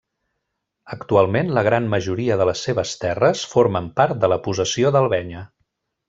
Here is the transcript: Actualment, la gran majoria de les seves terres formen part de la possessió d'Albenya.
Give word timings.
Actualment, 0.95 1.51
la 1.57 1.63
gran 1.67 1.89
majoria 1.91 2.37
de 2.41 2.47
les 2.51 2.63
seves 2.69 2.93
terres 3.05 3.43
formen 3.55 3.91
part 4.01 4.23
de 4.25 4.31
la 4.35 4.39
possessió 4.49 4.93
d'Albenya. 4.97 5.45